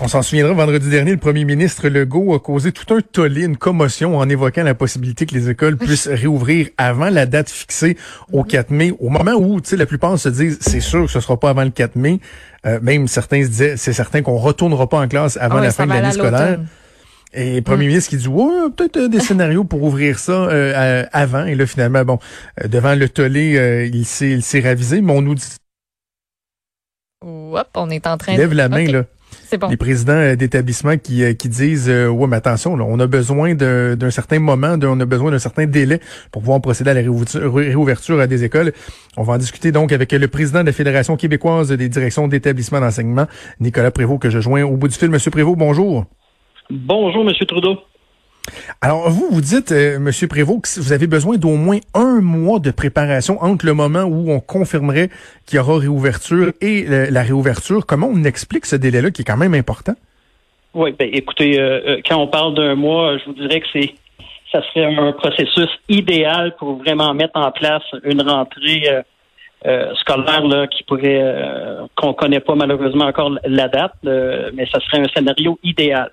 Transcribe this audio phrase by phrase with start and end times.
[0.00, 3.56] On s'en souviendra, vendredi dernier, le premier ministre Legault a causé tout un tollé, une
[3.56, 7.96] commotion en évoquant la possibilité que les écoles puissent réouvrir avant la date fixée
[8.32, 8.92] au 4 mai.
[9.00, 11.50] Au moment où, tu sais, la plupart se disent, c'est sûr que ce sera pas
[11.50, 12.20] avant le 4 mai.
[12.64, 15.66] Euh, même certains se disaient, c'est certain qu'on retournera pas en classe avant Ah ouais,
[15.66, 16.60] la fin de l'année scolaire.
[17.34, 21.04] Et le premier ministre qui dit, ouais, peut-être euh, des scénarios pour ouvrir ça euh,
[21.12, 21.44] avant.
[21.44, 22.18] Et là, finalement, bon,
[22.64, 25.00] devant le tollé, euh, il s'est il s'est ravisé.
[25.00, 25.56] Mais on nous dit,
[27.20, 29.04] Hop, on est en train lève la main, là.
[29.50, 29.68] C'est bon.
[29.68, 33.06] les présidents euh, d'établissements qui, euh, qui disent euh, ouais mais attention là, on a
[33.06, 36.00] besoin d'un certain moment on a besoin d'un certain délai
[36.30, 38.74] pour pouvoir procéder à la réouverture, réouverture des écoles
[39.16, 42.80] on va en discuter donc avec le président de la fédération québécoise des directions d'établissements
[42.80, 43.26] d'enseignement
[43.58, 46.04] Nicolas Prévost que je joins au bout du fil monsieur Prévost bonjour
[46.70, 47.78] Bonjour, Monsieur Trudeau.
[48.80, 52.58] Alors vous vous dites euh, monsieur Prévost que vous avez besoin d'au moins un mois
[52.58, 55.10] de préparation entre le moment où on confirmerait
[55.46, 59.24] qu'il y aura réouverture et la réouverture comment on explique ce délai là qui est
[59.24, 59.94] quand même important?
[60.74, 63.94] Oui, ben écoutez, euh, euh, quand on parle d'un mois, je vous dirais que c'est
[64.52, 68.84] ça serait un processus idéal pour vraiment mettre en place une rentrée
[69.66, 71.36] euh, scolaire là, qui pourrait
[71.94, 76.10] qu'on connaît pas malheureusement encore la date, mais ça serait un scénario idéal.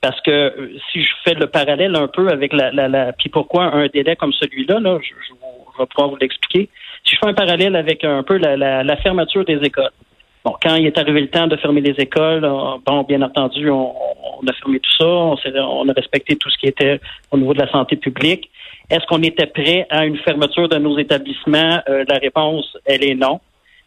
[0.00, 3.28] Parce que euh, si je fais le parallèle un peu avec la, la, la puis
[3.28, 5.34] pourquoi un délai comme celui-là, là, je, je,
[5.78, 6.68] vais pouvoir vous l'expliquer.
[7.04, 9.90] Si je fais un parallèle avec un peu la, la, la fermeture des écoles.
[10.42, 13.68] Bon, quand il est arrivé le temps de fermer les écoles, euh, bon, bien entendu,
[13.68, 13.92] on,
[14.40, 16.98] on a fermé tout ça, on, on a respecté tout ce qui était
[17.30, 18.50] au niveau de la santé publique.
[18.88, 21.80] Est-ce qu'on était prêt à une fermeture de nos établissements?
[21.88, 23.40] Euh, la réponse, elle est non.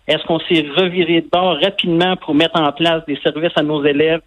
[0.08, 3.84] Est-ce qu'on s'est reviré de bord rapidement pour mettre en place des services à nos
[3.84, 4.22] élèves?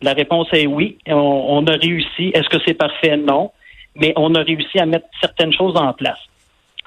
[0.00, 0.98] La réponse est oui.
[1.06, 2.30] On, a réussi.
[2.34, 3.16] Est-ce que c'est parfait?
[3.16, 3.50] Non.
[3.96, 6.18] Mais on a réussi à mettre certaines choses en place.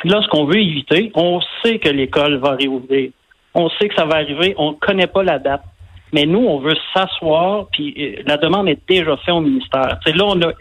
[0.04, 3.12] Là, ce qu'on veut éviter, on sait que l'école va réouvrir.
[3.54, 4.56] On sait que ça va arriver.
[4.58, 5.64] On ne connaît pas la date.
[6.14, 9.98] Mais nous, on veut s'asseoir, puis euh, la demande est déjà faite au ministère.
[10.06, 10.52] C'est là, on a,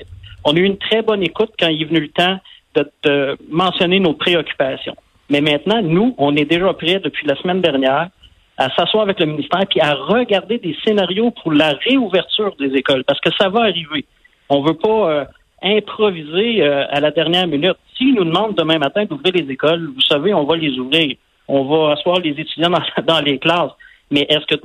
[0.44, 2.38] on a eu une très bonne écoute quand il est venu le temps
[2.76, 4.94] de, de mentionner nos préoccupations.
[5.28, 8.10] Mais maintenant, nous, on est déjà prêts depuis la semaine dernière
[8.60, 13.04] à s'asseoir avec le ministère puis à regarder des scénarios pour la réouverture des écoles
[13.04, 14.04] parce que ça va arriver.
[14.50, 15.24] On veut pas euh,
[15.62, 17.76] improviser euh, à la dernière minute.
[17.96, 21.16] S'ils nous demandent demain matin d'ouvrir les écoles, vous savez, on va les ouvrir.
[21.48, 22.82] On va asseoir les étudiants dans,
[23.14, 23.72] dans les classes.
[24.10, 24.60] Mais est-ce que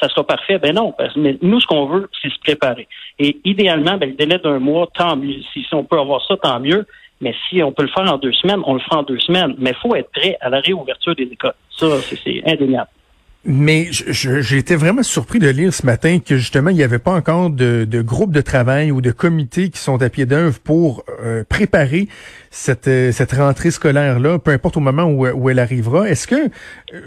[0.00, 0.58] ça sera parfait?
[0.58, 0.90] Ben non.
[0.90, 2.88] Parce, mais nous, ce qu'on veut, c'est se préparer.
[3.20, 5.40] Et idéalement, ben, le délai d'un mois, tant mieux.
[5.52, 6.84] Si, si on peut avoir ça, tant mieux.
[7.20, 9.54] Mais si on peut le faire en deux semaines, on le fera en deux semaines.
[9.58, 11.54] Mais il faut être prêt à la réouverture des écoles.
[11.76, 11.86] Ça,
[12.24, 12.88] c'est- indéniable.
[13.44, 17.12] Mais j'ai été vraiment surpris de lire ce matin que justement il n'y avait pas
[17.12, 21.04] encore de, de groupe de travail ou de comités qui sont à pied d'œuvre pour
[21.22, 22.08] euh, préparer
[22.60, 26.08] cette, euh, cette rentrée scolaire là, peu importe au moment où, où elle arrivera.
[26.08, 26.48] Est-ce que euh,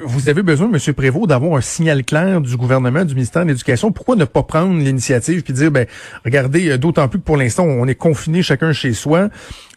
[0.06, 3.92] vous avez besoin, Monsieur Prévost, d'avoir un signal clair du gouvernement, du ministère de l'Éducation?
[3.92, 5.86] Pourquoi ne pas prendre l'initiative puis dire ben
[6.24, 9.28] regardez, euh, d'autant plus que pour l'instant on est confiné chacun chez soi,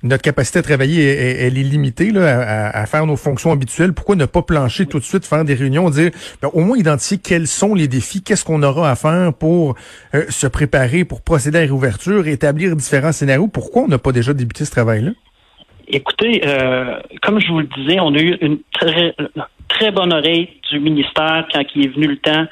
[0.04, 3.92] notre capacité à travailler est- elle est limitée là, à, à faire nos fonctions habituelles.
[3.94, 7.18] Pourquoi ne pas plancher tout de suite, faire des réunions, dire ben, au moins identifier
[7.18, 9.74] quels sont les défis, qu'est-ce qu'on aura à faire pour
[10.14, 13.48] euh, se préparer, pour procéder à la réouverture, établir différents scénarios?
[13.48, 15.10] Pourquoi on n'a pas déjà débuté ce travail-là?
[15.88, 19.14] Écoutez, euh, comme je vous le disais, on a eu une très,
[19.68, 22.46] très bonne oreille du ministère quand il est venu le temps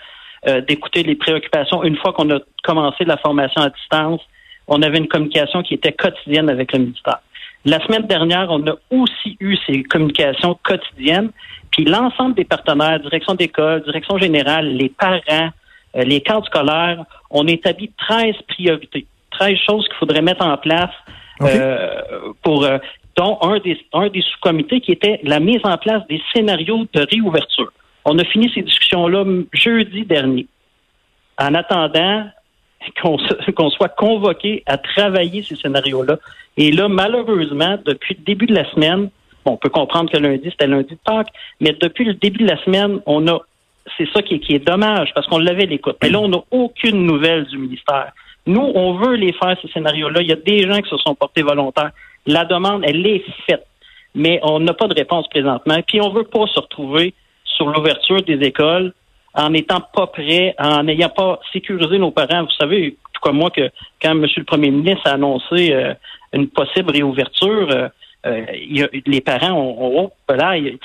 [0.48, 1.82] euh, d'écouter les préoccupations.
[1.84, 4.20] Une fois qu'on a commencé la formation à distance,
[4.66, 7.20] on avait une communication qui était quotidienne avec le ministère.
[7.64, 11.30] La semaine dernière, on a aussi eu ces communications quotidiennes,
[11.70, 15.50] puis l'ensemble des partenaires, direction d'école, direction générale, les parents,
[15.96, 20.90] euh, les cadres scolaires, on établit 13 priorités, 13 choses qu'il faudrait mettre en place
[21.42, 22.00] euh,
[22.42, 22.78] pour euh,
[23.16, 27.06] dont un des, un des sous-comités qui était la mise en place des scénarios de
[27.10, 27.72] réouverture.
[28.04, 30.46] On a fini ces discussions-là jeudi dernier.
[31.38, 32.26] En attendant
[33.02, 36.18] qu'on soit convoqué à travailler ces scénarios-là.
[36.56, 39.10] Et là, malheureusement, depuis le début de la semaine,
[39.44, 42.48] bon, on peut comprendre que lundi, c'était lundi de Pâques, mais depuis le début de
[42.48, 43.38] la semaine, on a
[43.98, 45.96] c'est ça qui est, qui est dommage parce qu'on l'avait l'écoute.
[46.02, 48.12] Mais là, on n'a aucune nouvelle du ministère.
[48.46, 50.22] Nous, on veut les faire, ces scénarios-là.
[50.22, 51.90] Il y a des gens qui se sont portés volontaires.
[52.26, 53.66] La demande, elle est faite.
[54.14, 55.78] Mais on n'a pas de réponse présentement.
[55.86, 57.14] Puis on veut pas se retrouver
[57.44, 58.92] sur l'ouverture des écoles
[59.34, 62.42] en n'étant pas prêts, en n'ayant pas sécurisé nos parents.
[62.42, 63.70] Vous savez, tout comme moi, que
[64.00, 64.26] quand M.
[64.36, 65.94] le Premier ministre a annoncé euh,
[66.34, 67.88] une possible réouverture, euh,
[68.26, 70.78] euh, les parents ont, oh, là, il,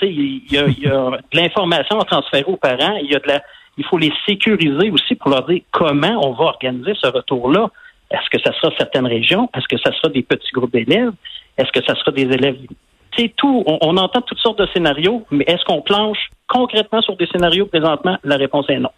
[0.50, 2.98] y a, y a de l'information à transférer aux parents.
[3.02, 3.42] Il y a de la,
[3.78, 7.70] il faut les sécuriser aussi pour leur dire comment on va organiser ce retour-là.
[8.12, 9.50] Est-ce que ça sera certaines régions?
[9.56, 11.12] Est-ce que ça sera des petits groupes d'élèves?
[11.58, 12.58] Est-ce que ça sera des élèves?
[13.18, 13.64] C'est tout.
[13.66, 18.18] On, entend toutes sortes de scénarios, mais est-ce qu'on planche concrètement sur des scénarios présentement?
[18.24, 18.92] La réponse est non.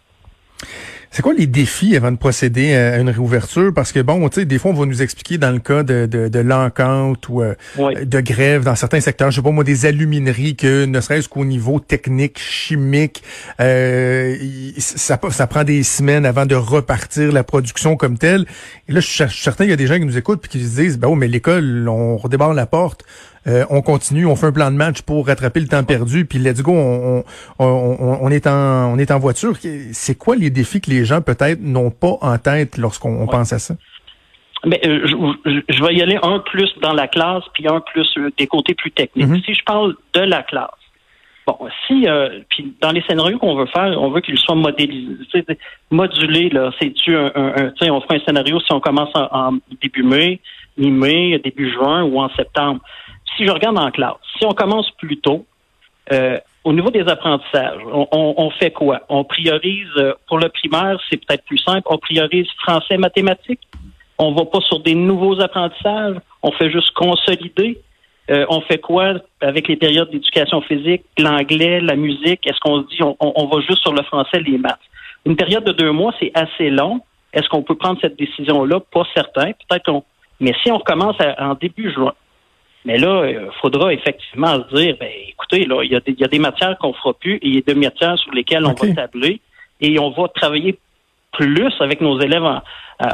[1.12, 3.74] C'est quoi les défis avant de procéder à une réouverture?
[3.74, 6.06] Parce que bon, tu sais, des fois, on va nous expliquer dans le cas de,
[6.06, 9.86] de, de l'encante ou euh, de grève dans certains secteurs, je sais pas moi, des
[9.86, 13.24] alumineries, que ne serait-ce qu'au niveau technique, chimique,
[13.60, 14.36] euh,
[14.78, 18.46] ça, ça prend des semaines avant de repartir la production comme telle.
[18.88, 20.64] Et là, je suis certain qu'il y a des gens qui nous écoutent et qui
[20.64, 23.04] se disent, ben oui, mais l'école, on redébarre la porte.
[23.46, 26.38] Euh, on continue, on fait un plan de match pour rattraper le temps perdu, puis
[26.38, 27.24] let's go, on,
[27.58, 29.58] on, est en on est en voiture.
[29.92, 33.58] C'est quoi les défis que les gens peut-être n'ont pas en tête lorsqu'on pense à
[33.58, 33.74] ça?
[34.64, 38.30] Mais euh, je, vais y aller un plus dans la classe, puis un plus euh,
[38.36, 39.26] des côtés plus techniques.
[39.26, 39.44] Mm-hmm.
[39.44, 40.68] Si je parle de la classe,
[41.46, 41.56] bon,
[41.86, 42.06] si
[42.50, 45.46] puis dans les scénarios qu'on veut faire, on veut qu'ils soient modélisés,
[45.90, 46.50] modulés.
[46.50, 50.02] Là, c'est tu un, un, on fait un scénario si on commence en, en début
[50.02, 50.40] mai,
[50.76, 52.82] mi-mai, début juin ou en septembre
[53.36, 55.46] si je regarde en classe, si on commence plus tôt,
[56.12, 59.00] euh, au niveau des apprentissages, on, fait quoi?
[59.08, 63.66] On priorise, euh, pour le primaire, c'est peut-être plus simple, on priorise français, mathématiques.
[64.18, 67.80] On va pas sur des nouveaux apprentissages, on fait juste consolider.
[68.30, 72.46] Euh, on fait quoi avec les périodes d'éducation physique, l'anglais, la musique?
[72.46, 74.78] Est-ce qu'on se dit on, va juste sur le français, les maths?
[75.24, 77.00] Une période de deux mois, c'est assez long.
[77.32, 78.80] Est-ce qu'on peut prendre cette décision-là?
[78.92, 79.52] Pas certain.
[79.52, 80.04] Peut-être qu'on.
[80.38, 82.12] Mais si on commence en début juin,
[82.84, 86.12] mais là, il euh, faudra effectivement se dire, ben, écoutez, là, il y, a des,
[86.12, 88.32] il y a des matières qu'on fera plus et il y a des matières sur
[88.32, 89.40] lesquelles on va tabler
[89.80, 90.78] et on va travailler
[91.32, 92.60] plus avec nos élèves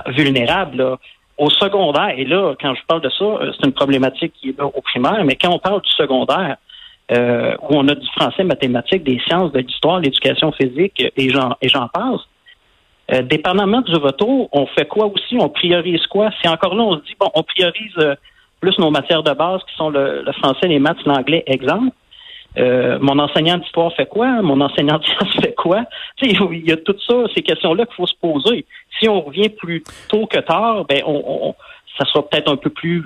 [0.08, 0.96] vulnérables.
[1.38, 4.58] Au secondaire, et là, quand je parle de ça, euh, c'est une problématique qui est
[4.58, 6.56] là au primaire, mais quand on parle du secondaire,
[7.12, 11.54] euh, où on a du français, mathématiques, des sciences, de l'histoire, l'éducation physique et j'en
[11.60, 12.22] et j'en passe.
[13.24, 15.36] dépendamment du retour, on fait quoi aussi?
[15.38, 16.30] On priorise quoi?
[16.40, 18.16] Si encore là, on se dit, bon, on priorise
[18.60, 21.94] plus nos matières de base qui sont le, français, les maths, l'anglais, exemple.
[22.58, 24.40] Euh, mon enseignant d'histoire fait quoi?
[24.42, 25.84] Mon enseignant de sciences fait quoi?
[26.22, 28.64] il y a tout ça, ces questions-là qu'il faut se poser.
[28.98, 31.54] Si on revient plus tôt que tard, ben on,
[31.98, 33.04] ça sera peut-être un peu plus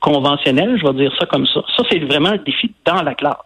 [0.00, 1.62] conventionnel, je vais dire ça comme ça.
[1.76, 3.36] Ça, c'est vraiment le défi dans la classe.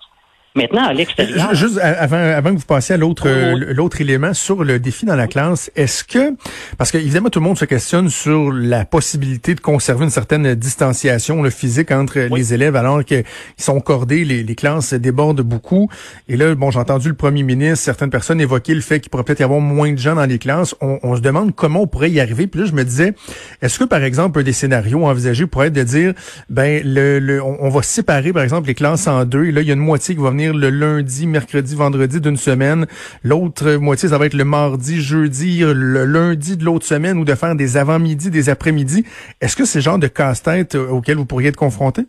[0.59, 1.55] Maintenant, à l'extérieur.
[1.55, 5.15] Juste avant, avant que vous passiez à l'autre oh, l'autre élément sur le défi dans
[5.15, 6.35] la classe, est-ce que
[6.77, 10.57] parce que évidemment tout le monde se questionne sur la possibilité de conserver une certaine
[10.57, 13.25] distanciation le physique entre les élèves alors qu'ils
[13.57, 15.89] sont cordés, les, les, classes débordent beaucoup.
[16.29, 19.23] Et là, bon, j'ai entendu le premier ministre, certaines personnes évoquer le fait qu'il pourrait
[19.23, 20.75] peut-être y avoir moins de gens dans les classes.
[20.81, 22.49] On, on, se demande comment on pourrait y arriver.
[22.49, 23.15] Puis là, je me disais,
[23.63, 26.15] est-ce que par exemple des scénarios envisagés pourraient être de dire,
[26.51, 29.47] ben le, le on, on va séparer par exemple les classes en deux.
[29.47, 32.37] Et là, il y a une moitié qui va venir le lundi, mercredi, vendredi d'une
[32.37, 32.87] semaine.
[33.23, 37.35] L'autre moitié, ça va être le mardi, jeudi, le lundi de l'autre semaine ou de
[37.35, 39.05] faire des avant-midi, des après-midi.
[39.41, 42.03] Est-ce que c'est le genre de casse-tête euh, auquel vous pourriez être confronté?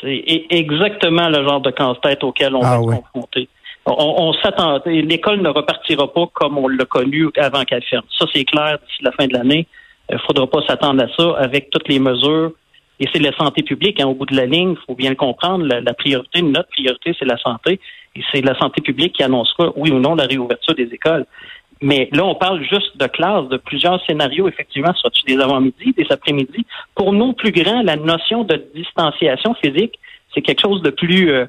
[0.00, 3.48] C'est exactement le genre de casse-tête auquel on ah va être confronté.
[3.86, 4.80] On, s'attend.
[4.84, 8.04] L'école ne repartira pas comme on l'a connu avant qu'elle ferme.
[8.18, 9.66] Ça, c'est clair d'ici la fin de l'année.
[10.10, 12.52] Il ne faudra pas s'attendre à ça avec toutes les mesures
[13.00, 14.00] et c'est la santé publique.
[14.00, 15.64] Hein, au bout de la ligne, il faut bien le comprendre.
[15.66, 17.80] La, priorité, notre priorité, c'est la santé.
[18.16, 21.26] Et c'est la santé publique qui annoncera, oui ou non, la réouverture des écoles.
[21.80, 26.06] Mais là, on parle juste de classe, de plusieurs scénarios, effectivement, soit-tu des avant-midi, des
[26.10, 26.66] après-midi?
[26.96, 29.98] Pour nos plus grands, la notion de distanciation physique,
[30.34, 31.30] c'est quelque chose de plus...
[31.30, 31.46] Euh,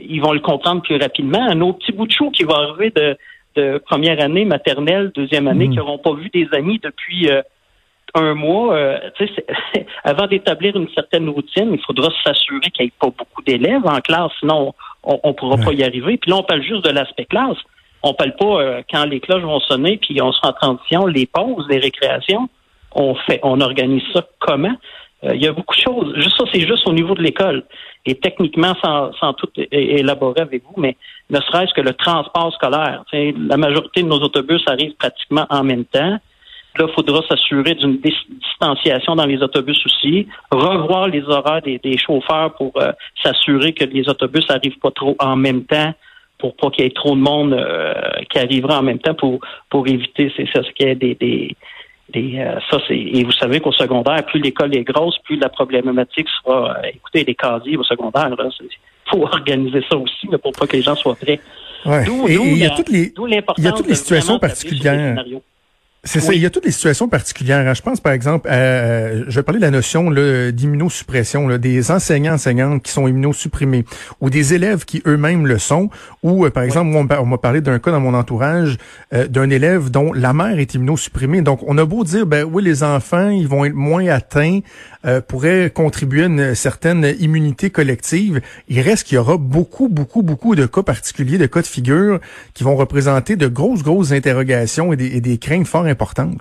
[0.00, 1.54] ils vont le comprendre plus rapidement.
[1.54, 3.16] Nos petits bouts de chou qui vont arriver de,
[3.54, 5.72] de première année maternelle, deuxième année, mmh.
[5.72, 7.28] qui n'auront pas vu des amis depuis...
[7.28, 7.42] Euh,
[8.14, 8.98] un mois, euh,
[10.04, 14.00] avant d'établir une certaine routine, il faudra s'assurer qu'il n'y ait pas beaucoup d'élèves en
[14.00, 16.16] classe, sinon on ne pourra pas y arriver.
[16.16, 17.58] Puis là, on parle juste de l'aspect classe.
[18.02, 21.26] On parle pas euh, quand les cloches vont sonner, puis on sera en transition, les
[21.26, 22.48] pauses, les récréations.
[22.94, 24.74] On fait, on organise ça comment?
[25.24, 26.14] Euh, il y a beaucoup de choses.
[26.16, 27.64] Juste ça, c'est juste au niveau de l'école.
[28.04, 30.96] Et techniquement, sans, sans tout élaborer avec vous, mais
[31.30, 33.02] ne serait-ce que le transport scolaire.
[33.12, 36.18] La majorité de nos autobus arrivent pratiquement en même temps.
[36.78, 42.54] Là, il faudra s'assurer d'une distanciation dans les autobus aussi, revoir les horaires des, chauffeurs
[42.54, 42.92] pour euh,
[43.22, 45.92] s'assurer que les autobus n'arrivent pas trop en même temps
[46.38, 47.94] pour pas qu'il y ait trop de monde euh,
[48.30, 49.40] qui arrivera en même temps pour
[49.70, 51.56] pour éviter c'est ça ce qu'il y des, des,
[52.12, 55.48] des euh, ça c'est et vous savez qu'au secondaire plus l'école est grosse plus la
[55.48, 58.50] problématique sera écoutez les casiers au secondaire là
[59.10, 61.40] faut organiser ça aussi là, pour pas que les gens soient prêts.
[62.04, 63.12] D'où il y a toutes les,
[63.58, 65.24] il y a toutes les situations particulières.
[66.06, 66.32] C'est ça.
[66.32, 67.66] Il y a toutes les situations particulières.
[67.66, 67.74] Hein.
[67.74, 70.10] Je pense, par exemple, euh, je vais parler de la notion
[70.52, 73.84] d'immunosuppression, des enseignants, enseignantes qui sont immunosupprimés,
[74.20, 75.90] ou des élèves qui eux-mêmes le sont,
[76.22, 78.78] ou, euh, par exemple, on m'a parlé d'un cas dans mon entourage
[79.12, 81.42] euh, d'un élève dont la mère est immunosupprimée.
[81.42, 84.60] Donc, on a beau dire, ben oui, les enfants, ils vont être moins atteints,
[85.28, 88.40] pourraient contribuer à une certaine immunité collective.
[88.68, 92.20] Il reste qu'il y aura beaucoup, beaucoup, beaucoup de cas particuliers, de cas de figure
[92.54, 96.38] qui vont représenter de grosses, grosses interrogations et des, des craintes fort importante.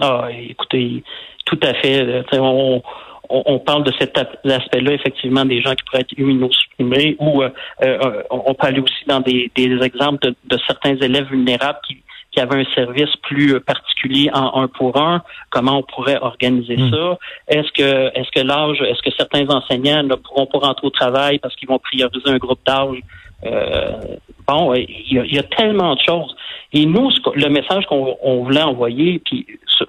[0.00, 1.04] Ah, écoutez,
[1.44, 2.24] tout à fait.
[2.32, 2.82] On,
[3.30, 7.50] on, parle de cet aspect-là, effectivement, des gens qui pourraient être immunosupprimés, ou euh,
[7.82, 11.98] euh, on peut aller aussi dans des, exemples de, certains élèves vulnérables qui,
[12.32, 15.22] qui avaient un service plus particulier en un pour un.
[15.50, 16.90] Comment on pourrait organiser hmm.
[16.90, 17.18] ça?
[17.48, 21.38] Est-ce que est-ce que l'âge, est-ce que certains enseignants ne pourront pas rentrer au travail
[21.38, 23.00] parce qu'ils vont prioriser un groupe d'âge?
[23.44, 26.36] Euh, bon, il y, a, tellement de choses.
[26.72, 29.46] Et nous, le message qu'on voulait envoyer, puis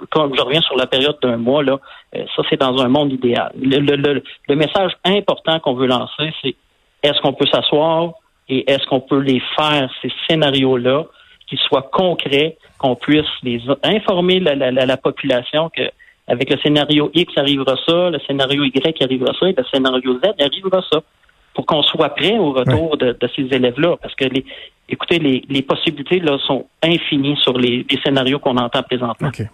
[0.10, 1.79] comme je reviens sur la période d'un mois, là,
[2.15, 3.51] euh, ça c'est dans un monde idéal.
[3.55, 6.55] Le, message important qu'on veut lancer, c'est
[7.03, 8.13] est-ce qu'on peut s'asseoir
[8.48, 11.05] et est-ce qu'on peut les faire, ces scénarios-là,
[11.51, 15.84] qu'ils soient concrets, qu'on puisse les informer la, la, population que
[16.27, 20.29] avec le scénario X arrivera ça, le scénario Y arrivera ça, et le scénario Z
[20.39, 21.01] arrivera ça
[21.53, 23.98] pour qu'on soit prêt au retour de, ces élèves-là.
[24.01, 24.46] Parce que, les,
[24.88, 29.27] écoutez, les, possibilités là sont infinies sur les, scénarios qu'on entend présentement.
[29.27, 29.46] OK.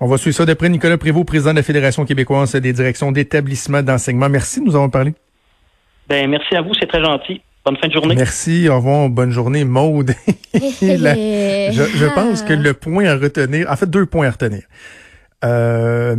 [0.00, 3.82] On va suivre ça d'après Nicolas Prévost, président de la Fédération québécoise des directions d'établissement
[3.82, 4.30] d'enseignement.
[4.30, 5.12] Merci de nous avons parlé.
[6.08, 7.42] Ben, merci à vous, c'est très gentil.
[7.64, 8.14] Bonne fin de journée.
[8.14, 10.14] Merci, au revoir, bonne journée, Maude.
[10.54, 14.62] je, pense que le point à retenir, en fait, deux points à retenir.
[15.44, 16.16] Euh,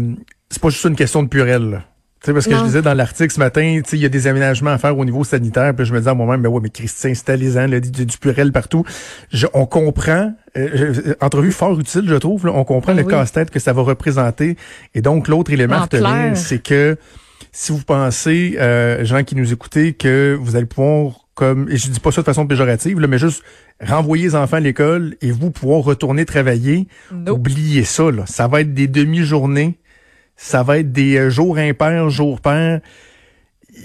[0.49, 1.83] c'est pas juste une question de purelle
[2.25, 4.77] sais, parce que je disais dans l'article ce matin, il y a des aménagements à
[4.77, 7.67] faire au niveau sanitaire, puis je me disais à moi-même, mais ouais, mais Christian, installez-en
[7.67, 8.85] du, du purel partout.
[9.53, 13.73] on comprend, euh, entrevue fort utile, je trouve, on comprend ben le casse-tête que ça
[13.73, 14.57] va représenter.
[14.95, 16.97] Et donc, l'autre élément à retenir, c'est que
[17.51, 21.89] si vous pensez, euh, gens qui nous écoutez, que vous allez pouvoir comme, et je
[21.89, 23.43] dis pas ça de façon péjorative, là, mais juste
[23.81, 26.87] renvoyer les enfants à l'école et vous pouvoir retourner travailler,
[27.27, 28.25] oubliez ça, là.
[28.25, 29.77] Ça va être des demi-journées
[30.35, 32.81] ça va être des euh, jours impairs, jours pairs.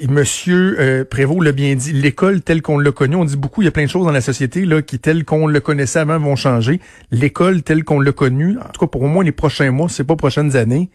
[0.09, 3.65] Monsieur euh, Prévost l'a bien dit, l'école telle qu'on l'a connue, on dit beaucoup, il
[3.65, 6.19] y a plein de choses dans la société là qui telles qu'on le connaissait avant
[6.19, 6.81] vont changer.
[7.11, 10.05] L'école telle qu'on l'a connue, en tout cas pour au moins les prochains mois, c'est
[10.05, 10.91] pas prochaines années,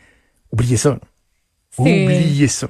[0.51, 0.99] oubliez ça.
[1.79, 2.67] Oubliez ça.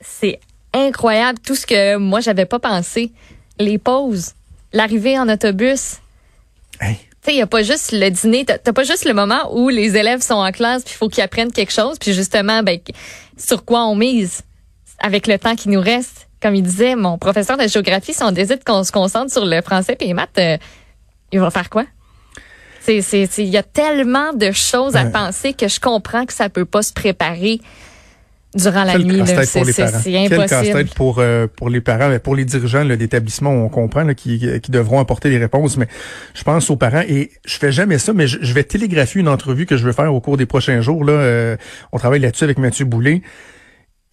[0.00, 0.40] C'est
[0.76, 3.12] incroyable tout ce que moi j'avais pas pensé.
[3.58, 4.32] Les pauses,
[4.72, 5.96] l'arrivée en autobus.
[6.80, 6.98] Hey
[7.32, 10.22] il n'y a pas juste le dîner, t'as pas juste le moment où les élèves
[10.22, 12.78] sont en classe puis il faut qu'ils apprennent quelque chose, puis justement, ben,
[13.36, 14.42] sur quoi on mise
[14.98, 16.28] avec le temps qui nous reste.
[16.40, 19.62] Comme il disait, mon professeur de géographie, si on décide qu'on se concentre sur le
[19.62, 20.58] français et les maths, euh,
[21.32, 21.84] il va faire quoi?
[22.88, 26.82] Il y a tellement de choses à penser que je comprends que ça peut pas
[26.82, 27.60] se préparer
[28.56, 29.22] durant la nuit.
[29.24, 30.28] C'est impossible.
[30.28, 34.02] Quel casse-tête pour, euh, pour les parents, mais pour les dirigeants de l'établissement, on comprend
[34.02, 35.76] là, qui, qui devront apporter les réponses.
[35.76, 35.88] Mais
[36.34, 39.66] je pense aux parents et je fais jamais ça, mais je, vais télégraphier une entrevue
[39.66, 41.04] que je veux faire au cours des prochains jours.
[41.04, 41.56] Là, euh,
[41.92, 43.22] on travaille là-dessus avec Mathieu Boulay.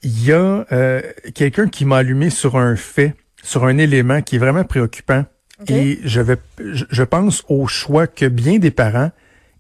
[0.02, 1.02] Il y a euh,
[1.34, 5.26] quelqu'un qui m'a allumé sur un fait, sur un élément qui est vraiment préoccupant.
[5.70, 9.12] Et je vais, je pense au choix que bien des parents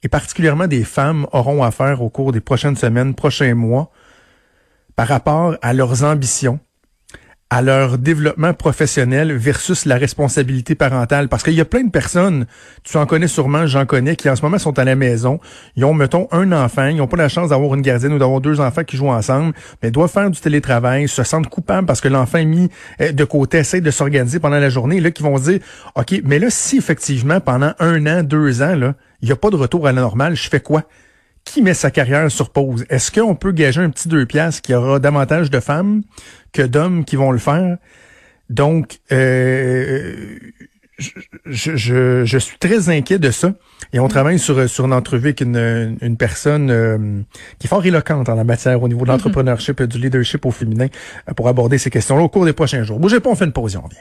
[0.03, 3.89] et particulièrement des femmes auront à faire au cours des prochaines semaines, prochains mois
[4.95, 6.59] par rapport à leurs ambitions,
[7.53, 11.29] à leur développement professionnel versus la responsabilité parentale.
[11.29, 12.47] Parce qu'il y a plein de personnes,
[12.83, 15.39] tu en connais sûrement, j'en connais, qui en ce moment sont à la maison.
[15.75, 18.41] Ils ont, mettons, un enfant, ils n'ont pas la chance d'avoir une gardienne ou d'avoir
[18.41, 22.07] deux enfants qui jouent ensemble, mais doivent faire du télétravail, se sentent coupables parce que
[22.07, 22.69] l'enfant est mis
[23.01, 24.99] euh, de côté, essaie de s'organiser pendant la journée.
[24.99, 25.59] là, qui vont se dire,
[25.95, 29.51] OK, mais là, si effectivement, pendant un an, deux ans, là, il n'y a pas
[29.51, 30.85] de retour à la normale, je fais quoi?
[31.43, 32.85] Qui met sa carrière sur pause?
[32.89, 36.03] Est-ce qu'on peut gager un petit deux piastres qu'il y aura davantage de femmes
[36.51, 37.77] que d'hommes qui vont le faire?
[38.49, 40.37] Donc, euh,
[40.97, 43.53] je, je, je, suis très inquiet de ça.
[43.93, 47.21] Et on travaille sur, sur une entrevue avec une, une personne euh,
[47.59, 49.11] qui est fort éloquente en la matière au niveau de mm-hmm.
[49.13, 50.87] l'entrepreneurship et du leadership au féminin
[51.29, 52.99] euh, pour aborder ces questions-là au cours des prochains jours.
[52.99, 53.97] Bougez pas, on fait une pause et on revient.